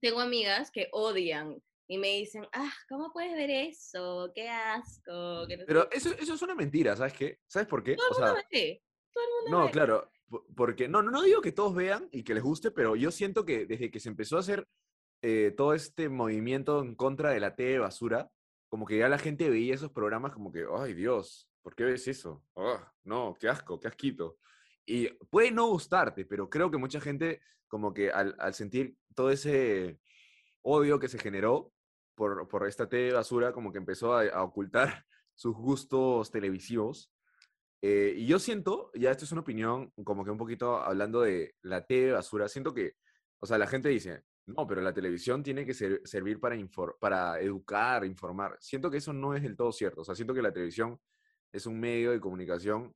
[0.02, 4.32] tengo amigas que odian y me dicen, ah, ¿cómo puedes ver eso?
[4.34, 5.46] ¡Qué asco!
[5.48, 5.98] que no Pero qué".
[5.98, 7.40] eso, eso es una mentira, ¿sabes qué?
[7.48, 7.96] ¿Sabes por qué?
[7.96, 8.84] todo O el mundo sea, ve,
[9.14, 9.72] todo el mundo no, ve.
[9.72, 12.96] claro, po- porque no, no, no digo que todos vean y que les guste, pero
[12.96, 14.66] yo siento que desde que se empezó a hacer
[15.22, 18.30] eh, todo este movimiento en contra de la TV basura,
[18.70, 22.08] como que ya la gente veía esos programas como que, ay Dios, ¿por qué ves
[22.08, 22.44] eso?
[22.56, 24.38] Ah, no, qué asco, qué asquito.
[24.86, 29.32] Y puede no gustarte, pero creo que mucha gente como que al, al sentir todo
[29.32, 30.00] ese
[30.62, 31.72] odio que se generó
[32.16, 37.12] por, por esta TV basura, como que empezó a, a ocultar sus gustos televisivos.
[37.82, 41.56] Eh, y yo siento, ya esto es una opinión, como que un poquito hablando de
[41.62, 42.94] la TV basura, siento que,
[43.40, 46.56] o sea, la gente dice, no, pero la televisión tiene que ser- servir para,
[47.00, 48.58] para educar, informar.
[48.62, 50.02] Siento que eso no es del todo cierto.
[50.02, 51.00] O sea, siento que la televisión
[51.52, 52.96] es un medio de comunicación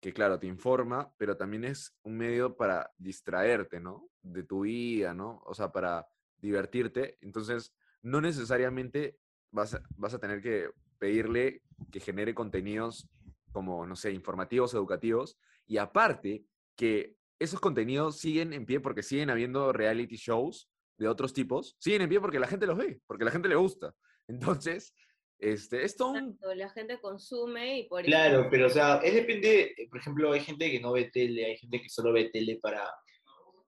[0.00, 4.08] que, claro, te informa, pero también es un medio para distraerte, ¿no?
[4.22, 5.42] De tu vida, ¿no?
[5.46, 6.06] O sea, para
[6.38, 7.18] divertirte.
[7.22, 9.18] Entonces, no necesariamente
[9.50, 13.08] vas a, vas a tener que pedirle que genere contenidos
[13.50, 15.38] como, no sé, informativos, educativos.
[15.66, 16.44] Y aparte,
[16.76, 21.76] que esos contenidos siguen en pie porque siguen habiendo reality shows de otros tipos.
[21.78, 23.94] Siguen en pie porque la gente los ve, porque la gente le gusta.
[24.28, 24.94] Entonces,
[25.38, 26.16] este, es todo un...
[26.16, 30.32] Exacto, La gente consume y por eso- Claro, pero o sea, es depende, por ejemplo,
[30.32, 32.88] hay gente que no ve tele, hay gente que solo ve tele para,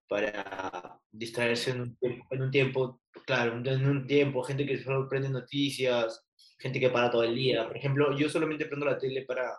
[0.09, 5.09] para distraerse en un, tiempo- en un tiempo, claro, en un tiempo, gente que solo
[5.09, 6.25] prende noticias,
[6.59, 7.67] gente que para todo el día.
[7.67, 9.59] Por ejemplo, yo solamente prendo la tele para,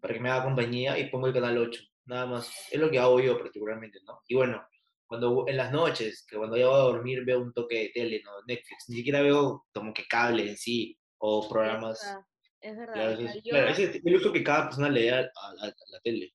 [0.00, 2.50] para que me haga compañía y pongo el canal 8, nada más.
[2.70, 4.20] Es lo que hago yo particularmente, ¿no?
[4.26, 4.62] Y bueno,
[5.06, 8.32] cuando en las noches, que cuando llego a dormir veo un toque de tele, ¿no?
[8.46, 12.00] Netflix, ni siquiera veo como que cable en sí o programas
[12.60, 13.12] Es verdad.
[13.20, 16.00] Es, yo- claro, es el uso que cada persona le da a, a- a la
[16.02, 16.32] tele.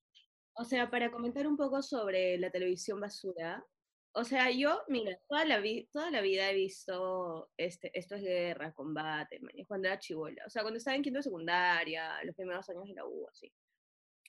[0.54, 3.64] O sea, para comentar un poco sobre la televisión basura,
[4.12, 8.22] o sea, yo, mira, toda la, vi- toda la vida he visto este, esto es
[8.22, 10.42] guerra, combate, man, cuando era chivola.
[10.46, 13.52] O sea, cuando estaba en quinto de secundaria, los primeros años de la U, así.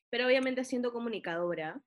[0.09, 1.81] Pero obviamente siendo comunicadora,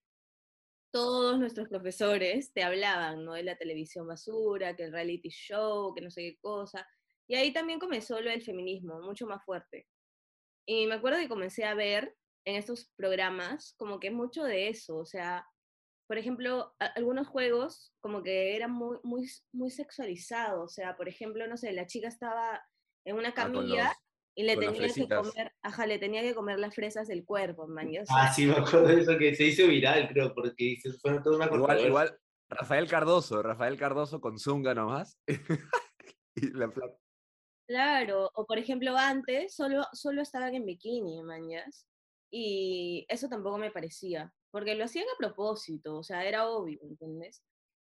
[0.94, 3.34] todos nuestros profesores te hablaban, ¿no?
[3.34, 6.86] De la televisión basura, que el reality show, que no sé qué cosa.
[7.28, 9.88] Y ahí también comenzó lo del feminismo, mucho más fuerte.
[10.66, 14.98] Y me acuerdo que comencé a ver en estos programas como que mucho de eso,
[14.98, 15.46] o sea,
[16.08, 21.46] por ejemplo, algunos juegos como que eran muy, muy, muy sexualizados, o sea, por ejemplo,
[21.48, 22.62] no sé, la chica estaba
[23.06, 23.94] en una Ah, camilla
[24.34, 27.90] y le tenía que comer, ajá, le tenía que comer las fresas del cuerpo, man,
[27.90, 30.76] y, o sea, Ah, sí, me acuerdo de eso que se hizo viral, creo, porque
[30.82, 32.18] se fue toda una Igual, igual,
[32.48, 35.18] Rafael Cardoso, Rafael Cardoso con Zunga nomás.
[36.34, 36.96] y la plata.
[37.66, 41.86] Claro, o por ejemplo, antes solo, solo estaban en bikini, mañas,
[42.30, 47.42] y eso tampoco me parecía, porque lo hacían a propósito, o sea, era obvio, ¿entiendes?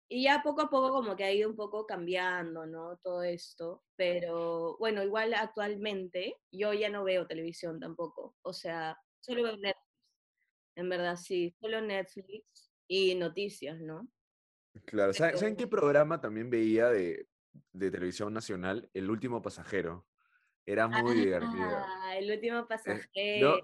[0.08, 2.98] Y ya poco a poco como que ha ido un poco cambiando, ¿no?
[2.98, 9.44] Todo esto, pero bueno, igual actualmente yo ya no veo televisión tampoco, o sea, solo
[9.44, 9.82] veo Netflix,
[10.76, 14.08] en verdad sí, solo Netflix y noticias, ¿no?
[14.86, 17.28] Claro, ¿saben, ¿saben qué programa también veía de,
[17.72, 18.89] de televisión nacional?
[18.94, 20.06] El último pasajero.
[20.68, 21.78] Era muy divertido.
[21.78, 23.60] Ah, el último yo- pasajero.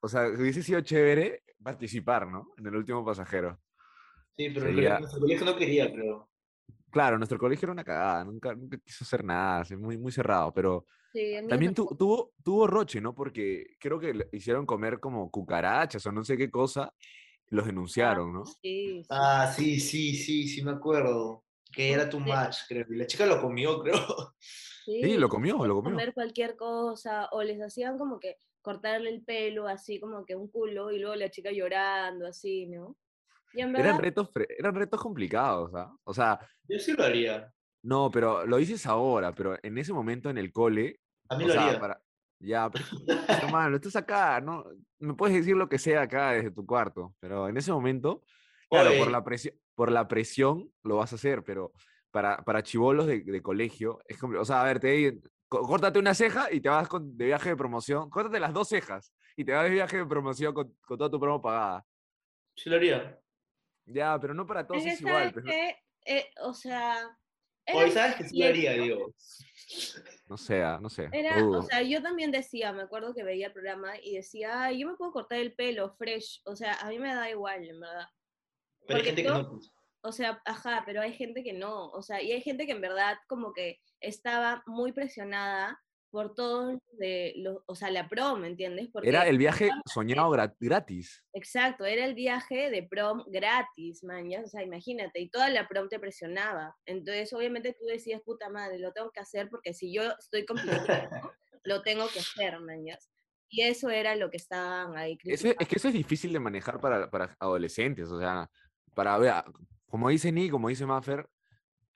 [0.00, 2.52] O sea, hubiese sido chévere participar, ¿no?
[2.56, 3.60] En el último pasajero.
[4.36, 6.28] Sí, pero Sería- nuestro colegio no quería, creo.
[6.90, 10.86] Claro, nuestro colegio era una cagada, nunca, nunca quiso hacer nada, muy, muy cerrado, pero
[11.12, 13.14] Sí, también tu- tuvo, tuvo roche, ¿no?
[13.14, 16.92] Porque creo que le hicieron comer como cucarachas o no sé qué cosa,
[17.48, 18.44] los denunciaron, ¿no?
[18.46, 19.06] Sí, sí.
[19.10, 21.44] Ah, sí, sí, sí, sí me acuerdo.
[21.70, 22.18] Que era Sí.
[22.18, 22.86] much, creo.
[22.90, 24.34] Y la chica lo comió, creo.
[24.40, 25.92] Sí, lo les comió, lo comió.
[25.92, 30.48] comer cualquier cosa, o les hacían como que cortarle el pelo, así como que un
[30.48, 32.96] culo, y luego la chica llorando, así, ¿no?
[33.54, 35.94] Y en Eran retos, eran retos complicados, ¿ah?
[36.04, 36.38] O sea,
[36.68, 37.52] Yo sí lo haría.
[37.82, 41.46] no, pero lo dices ahora, pero en ese momento en el cole, A mí o
[41.48, 41.80] lo sea, haría.
[41.80, 42.00] para...
[42.40, 42.84] Ya, pero,
[43.28, 44.64] hermano, estás acá, ¿no?
[44.98, 48.22] Me puedes decir lo que sea acá desde tu cuarto, pero en ese momento,
[48.68, 51.72] claro, por la, presión, por la presión lo vas a hacer, pero
[52.10, 56.14] para, para chivolos de, de colegio, es como, o sea, a ver, te córtate una
[56.14, 59.52] ceja y te vas con- de viaje de promoción, córtate las dos cejas y te
[59.52, 61.84] vas de viaje de promoción con, con toda tu promo pagada.
[62.56, 63.18] Sí lo haría.
[63.86, 65.14] Ya, pero no para todos es que, es igual.
[65.14, 65.50] ¿sabes pues, ¿no?
[65.50, 65.76] qué?
[66.04, 67.18] Eh, o sea,
[67.66, 69.14] era ¿sabes que sí lo haría, digo?
[70.28, 71.08] No sé, no sé.
[71.12, 71.62] Era, o dudo.
[71.62, 74.96] sea, yo también decía, me acuerdo que veía el programa y decía, ay, yo me
[74.96, 78.06] puedo cortar el pelo fresh, o sea, a mí me da igual, en verdad.
[78.86, 79.60] Pero hay Porque gente que yo- no.
[80.04, 82.80] O sea, ajá, pero hay gente que no, o sea, y hay gente que en
[82.80, 85.80] verdad como que estaba muy presionada
[86.12, 88.90] por todo de los, o sea, la prom, ¿me entiendes?
[88.92, 91.24] Porque, Era el viaje soñado gra- gratis.
[91.32, 95.66] exacto, era el viaje de prom gratis, man, ya, o sea, imagínate, y toda la
[95.66, 96.76] prom te presionaba.
[96.86, 100.86] Entonces, obviamente tú decías, puta madre, lo tengo que hacer porque si yo estoy compitiendo,
[101.64, 102.98] lo tengo que hacer, man, ya.
[103.48, 106.78] Y eso era lo que estaban ahí Eso- es que eso es difícil de manejar
[106.78, 108.50] para, para adolescentes, o sea,
[108.94, 109.44] para, vea,
[109.86, 111.26] como dice Ni, como dice Maffer,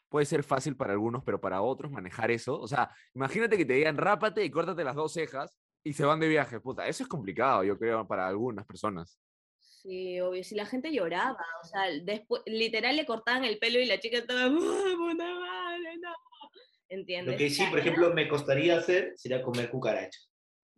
[0.08, 3.74] puede ser fácil para algunos, pero para otros manejar eso, o sea, imagínate que te
[3.74, 7.08] digan rápate y córtate las dos cejas y se van de viaje, puta, eso es
[7.08, 9.18] complicado, yo creo, para algunas personas.
[9.58, 13.86] Sí, obvio, si la gente lloraba, o sea, después, literal le cortaban el pelo y
[13.86, 14.50] la chica estaba, ¡ay,
[14.96, 16.12] puta madre, no!
[16.88, 17.34] ¿Entiendes?
[17.34, 20.18] Lo que sí, por ejemplo, me costaría hacer sería comer cucaracha.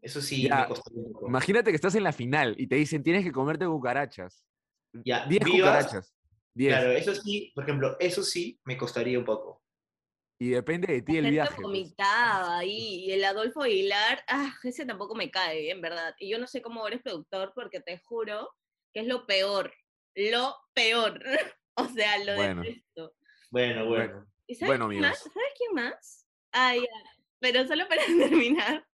[0.01, 1.27] Eso sí Ya, me costaría un poco.
[1.27, 4.45] Imagínate que estás en la final y te dicen tienes que comerte cucarachas.
[5.05, 6.15] Ya, 10 vivas, cucarachas.
[6.59, 6.75] 10.
[6.75, 9.63] Claro, eso sí, por ejemplo, eso sí me costaría un poco.
[10.41, 11.55] Y depende de ti el viaje.
[11.55, 11.63] pues.
[11.63, 16.15] vomitaba ahí, y el Adolfo Aguilar, ah, ese tampoco me cae, en verdad.
[16.19, 18.51] Y yo no sé cómo eres productor, porque te juro
[18.93, 19.73] que es lo peor,
[20.17, 21.23] lo peor.
[21.77, 22.63] o sea, lo Bueno.
[22.63, 23.13] detesto.
[23.51, 24.27] Bueno, bueno.
[24.49, 25.19] ¿Y sabes Bueno, quién más?
[25.19, 26.27] ¿Sabes quién más?
[26.53, 26.83] Ah, ya.
[27.39, 28.85] Pero solo para terminar,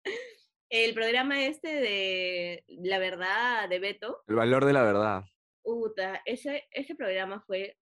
[0.68, 5.24] el programa este de La Verdad de Beto, El valor de la verdad.
[5.64, 7.76] Uta, ese, ese programa fue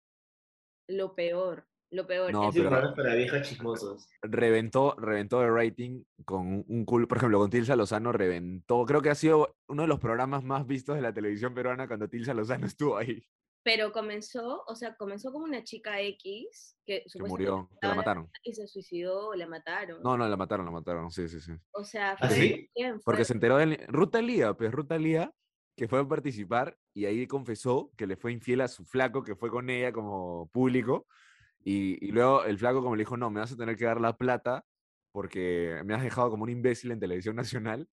[0.87, 2.31] lo peor, lo peor.
[2.31, 4.07] No, pero- para viejas chismosos.
[4.21, 9.01] reventó, reventó el rating con un- un cool, por ejemplo, con Tilsa Lozano reventó, creo
[9.01, 12.33] que ha sido uno de los programas más vistos de la televisión peruana cuando Tilsa
[12.33, 13.23] Lozano estuvo ahí,
[13.63, 18.29] Pero comenzó, o sea, comenzó como una chica X que que murió, que la mataron.
[18.43, 20.01] y se suicidó, la mataron.
[20.01, 21.51] No, no, la mataron, la mataron, sí, sí, sí.
[21.73, 22.69] O sea, ¿Ah, fue sí?
[22.75, 25.31] bien Porque se enteró de Ruta Lía, pues Ruta Lía,
[25.79, 29.37] que fue a participar y ahí confesó que le fue infiel a su flaco que
[29.37, 31.07] fue con ella como público
[31.63, 34.01] y, y luego el flaco como le dijo, no, me vas a tener que dar
[34.01, 34.65] la plata
[35.13, 37.87] porque me has dejado como un imbécil en televisión nacional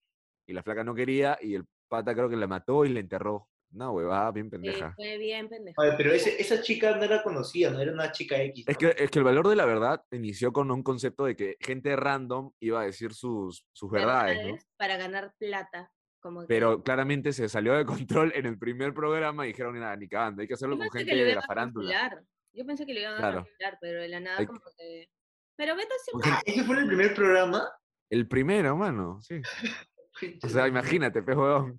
[0.48, 3.48] y la flaca no quería y el pata creo que la mató y la enterró.
[3.72, 4.92] Una huevada bien Sí, pendeja.
[4.96, 5.80] fue bien pendejo.
[5.80, 8.64] Oye, pero ese- esa chica no era conocida, no era una chica X.
[8.66, 8.80] Es ¿no?
[8.80, 11.94] que, es que el valor de la verdad inició con un concepto de que gente
[11.94, 14.42] random iba a decir sus, sus verdades, ¿no?
[14.44, 15.92] Verdades Para ganar plata.
[16.26, 19.94] Como que- Pero claramente se salió de control en el primer programa y dijeron, nada,
[19.96, 21.88] ni cagando, hay que hacerlo Yo con gente de la farándula.
[21.92, 22.24] cancelar.
[22.52, 23.38] Yo pensé que lo iban Claro.
[23.40, 25.08] a cancelar, pero de la nada Hay como que...
[25.56, 26.30] Pero Beto siempre...
[26.32, 27.68] Ah, ¿Ese fue el primer programa?
[28.10, 29.40] El primero, mano, sí.
[30.42, 31.78] O sea, imagínate, pues, huevón.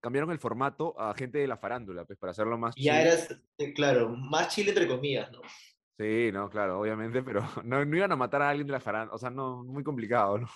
[0.00, 3.06] Cambiaron el formato a gente de la farándula, pues, para hacerlo más Ya chill.
[3.06, 5.40] eras, eh, claro, más chile entre comillas, ¿no?
[5.98, 9.14] Sí, no, claro, obviamente, pero no, no iban a matar a alguien de la farándula,
[9.14, 10.48] o sea, no, muy complicado, ¿no?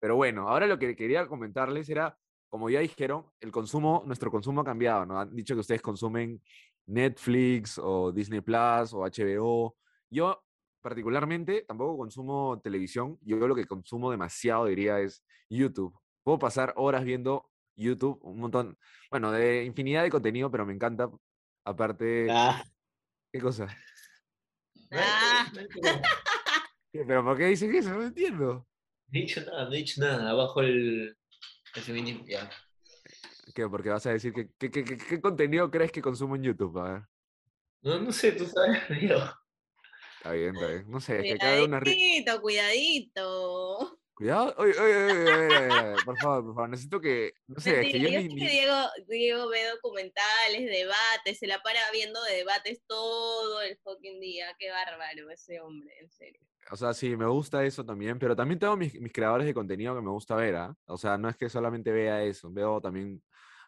[0.00, 2.16] Pero bueno, ahora lo que quería comentarles era,
[2.54, 5.18] como ya dijeron, el consumo, nuestro consumo ha cambiado, ¿no?
[5.18, 6.40] Han dicho que ustedes consumen
[6.86, 9.76] Netflix o Disney Plus o HBO.
[10.08, 10.40] Yo,
[10.80, 15.98] particularmente, tampoco consumo televisión, yo lo que consumo demasiado, diría, es YouTube.
[16.22, 18.78] Puedo pasar horas viendo YouTube, un montón,
[19.10, 21.10] bueno, de infinidad de contenido, pero me encanta,
[21.64, 22.62] aparte, Ah,
[23.32, 23.66] ¿qué cosa?
[24.92, 25.50] Ah.
[26.92, 27.90] ¿Pero por qué dicen eso?
[27.90, 28.64] No entiendo.
[29.08, 30.30] No he dicho nada, no he dicho nada.
[30.30, 31.16] Abajo el,
[31.74, 32.50] el feminismo, ya.
[33.54, 33.68] ¿Qué?
[33.68, 36.78] Porque vas a decir que ¿qué, qué, qué- qué contenido crees que consumo en YouTube?
[36.78, 37.02] A ver.
[37.82, 39.20] No, no sé, tú sabes, Diego.
[40.16, 40.90] Está bien, está bien.
[40.90, 44.00] No sé, es que cada una Cuidadito, cuidadito.
[44.14, 44.54] Cuidado.
[44.58, 46.68] Oye, oye, oye, oye, oye, oye, oye, por favor, por favor.
[46.70, 47.34] Necesito que.
[47.48, 48.28] No sé, es que yo ni.
[48.36, 48.76] que Diego,
[49.08, 54.46] Diego ve documentales, debates, se la para viendo debates todo el fucking día.
[54.58, 56.40] Qué bárbaro ese hombre, en serio.
[56.70, 59.94] O sea, sí, me gusta eso también, pero también tengo mis, mis creadores de contenido
[59.94, 60.74] que me gusta ver, ¿ah?
[60.86, 63.22] O sea, no es que solamente vea eso, veo también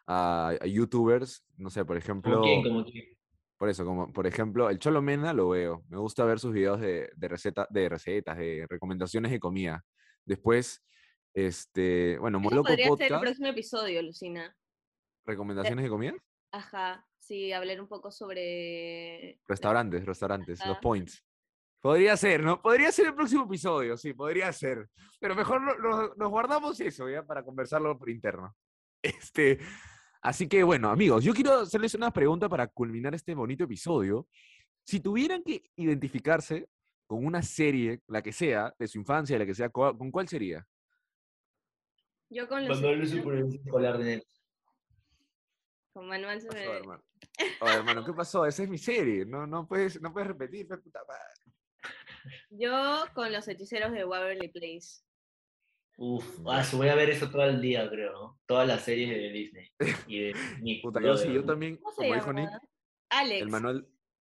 [0.07, 2.33] a, a YouTubers, no sé, por ejemplo.
[2.33, 2.63] ¿Como quién?
[2.63, 3.05] ¿Como quién?
[3.57, 5.83] Por eso, como por ejemplo, el Cholo Mena lo veo.
[5.89, 9.83] Me gusta ver sus videos de, de, receta, de recetas, de recomendaciones de comida.
[10.25, 10.83] Después,
[11.33, 14.55] este, bueno, Moloco podría ser el Podcast, próximo episodio, Lucina.
[15.25, 16.13] recomendaciones de comida.
[16.51, 19.39] Ajá, sí, hablar un poco sobre...
[19.47, 21.23] Restaurantes, restaurantes, los points.
[21.81, 22.61] Podría ser, ¿no?
[22.61, 24.89] Podría ser el próximo episodio, sí, podría ser.
[25.19, 28.55] Pero mejor no- no- nos guardamos eso ya para conversarlo por interno.
[29.03, 29.59] Este,
[30.21, 34.27] así que bueno, amigos, yo quiero hacerles una pregunta para culminar este bonito episodio.
[34.83, 36.67] Si tuvieran que identificarse
[37.05, 40.27] con una serie, la que sea, de su infancia, la que sea, ¿cuál- ¿con cuál
[40.27, 40.67] sería?
[42.29, 42.79] Yo con los...
[42.79, 44.25] Supervivencia escolar de.
[45.93, 46.77] Con Manuel ¿Qué pasó, sobre...
[46.77, 47.03] hermano?
[47.61, 48.45] Oye, hermano, ¿qué pasó?
[48.45, 49.25] Esa es mi serie.
[49.25, 51.46] No, no, puedes, no puedes repetir, pe puta madre.
[52.49, 55.01] Yo con los hechiceros de Waverly Place.
[55.99, 58.39] Uf, ah, voy a ver eso todo el día, creo, ¿no?
[58.45, 59.71] Todas las series de Disney.
[60.07, 60.83] Y de Nick.
[60.83, 62.33] Puta, yo sí, yo también, ¿Cómo se como dijo?
[62.33, 62.49] Nick,
[63.09, 63.41] Alex.
[63.41, 63.87] El manual,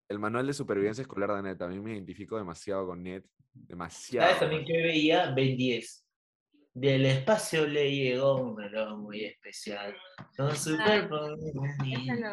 [0.08, 1.58] el manual de supervivencia escolar de NET.
[1.58, 3.26] También me identifico demasiado con NET.
[3.52, 4.26] Demasiado.
[4.26, 5.30] ¿Sabes también que veía?
[5.32, 6.07] Ben 10.
[6.80, 9.96] Del espacio le llegó un reloj muy especial.
[10.36, 12.32] Con superpoderes esa no.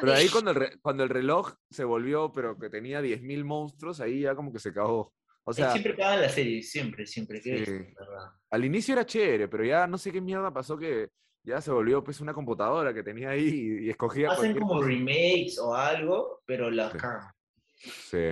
[0.00, 4.00] Pero ahí cuando el, re- cuando el reloj se volvió, pero que tenía 10.000 monstruos,
[4.00, 5.12] ahí ya como que se cagó.
[5.44, 7.40] O sea, siempre paga la serie, siempre, siempre.
[8.50, 11.08] al inicio era chévere, pero ya no sé qué mierda pasó que
[11.44, 13.48] ya se volvió pues una computadora que tenía ahí
[13.82, 14.86] y, y escogía Hacen cualquier como cosa.
[14.88, 16.98] remakes o algo, pero la Sí.
[16.98, 17.30] cagan.
[17.76, 18.28] Sí.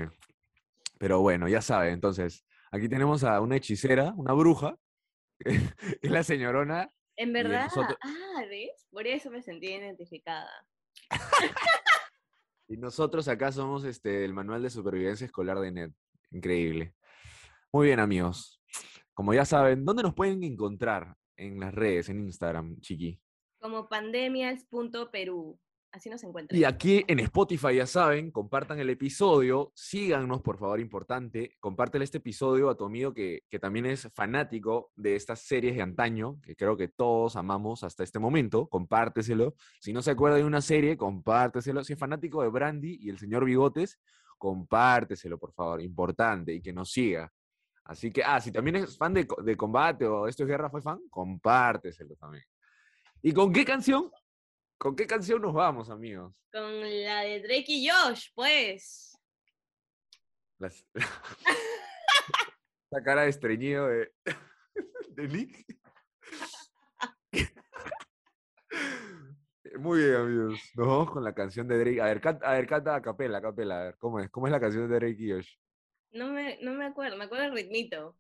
[0.99, 4.77] Pero bueno, ya saben, entonces, aquí tenemos a una hechicera, una bruja,
[6.03, 7.65] es la señorona En verdad.
[7.65, 8.87] nosotros- Ah, ¿ves?
[8.91, 10.51] Por eso me sentí identificada.
[12.69, 15.93] Y nosotros acá somos este, el manual de supervivencia escolar de NET.
[16.31, 16.95] Increíble.
[17.73, 18.63] Muy bien, amigos.
[19.13, 21.17] Como ya saben, ¿dónde nos pueden encontrar?
[21.37, 23.21] En las redes, en Instagram, chiqui.
[23.61, 25.59] Como pandemias.perú.
[25.93, 26.59] Así nos encuentran.
[26.59, 32.19] Y aquí en Spotify, ya saben, compartan el episodio, síganos, por favor, importante, compártele este
[32.19, 36.55] episodio a tu amigo que, que también es fanático de estas series de antaño, que
[36.55, 39.57] creo que todos amamos hasta este momento, compárteselo.
[39.81, 41.83] Si no se acuerda de una serie, compárteselo.
[41.83, 43.99] Si es fanático de Brandy y el señor Bigotes,
[44.39, 47.33] compárteselo, por favor, importante, y que nos siga.
[47.85, 50.83] Así que, ah, si también es fan de, de combate o esto es guerra, fue
[50.83, 52.45] fan, compárteselo también.
[53.23, 54.11] ¿Y con qué canción?
[54.81, 56.33] ¿Con qué canción nos vamos, amigos?
[56.51, 59.15] Con la de Drake y Josh, pues.
[60.59, 60.87] Las-
[62.91, 64.11] La cara de estreñido de,
[65.11, 65.67] de Nick.
[69.79, 70.59] Muy bien, amigos.
[70.75, 72.01] Nos vamos con la canción de Drake.
[72.01, 73.81] A ver, canta, a ver, canta a capela, a capela.
[73.81, 74.31] A ver, ¿cómo es?
[74.31, 75.57] ¿Cómo es la canción de Drake y Josh?
[76.13, 78.17] No me, no me acuerdo, me acuerdo el ritmito.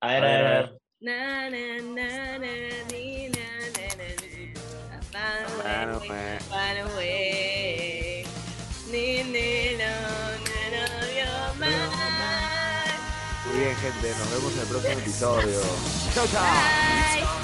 [0.00, 0.78] A ver, a ver, a ver.
[1.00, 2.38] Na, na, na,
[5.12, 8.24] Run away, run away.
[13.44, 14.14] Muy bien, gente.
[14.18, 15.60] Nos vemos en el próximo episodio.
[16.14, 17.41] Chao, chao.